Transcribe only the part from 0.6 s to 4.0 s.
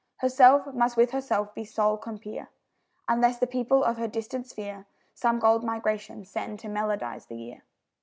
must with herself be sole compeer, Unless the people of